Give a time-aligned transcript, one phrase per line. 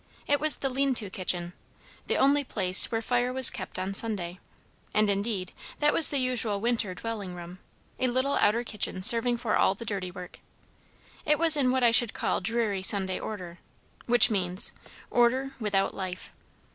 [0.25, 1.53] It was the lean to kitchen,
[2.07, 4.39] the only place where fire was kept on Sunday:
[4.95, 7.59] and indeed that was the usual winter dwelling room,
[7.99, 10.39] a little outer kitchen serving for all the dirty work.
[11.23, 13.59] It was in what I should call dreary Sunday order;
[14.07, 14.71] which means,
[15.11, 16.33] order without life.